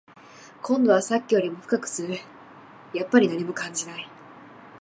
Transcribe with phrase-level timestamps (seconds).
[0.63, 2.17] 今度はさっきよりも深く吸う、
[2.97, 4.09] やっぱり何も感じない